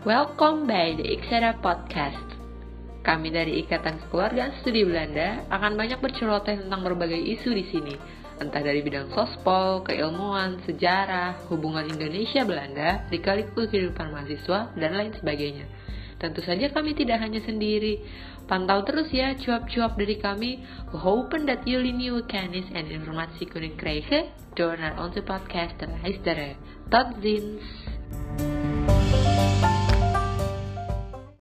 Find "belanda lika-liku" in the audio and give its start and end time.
12.48-13.68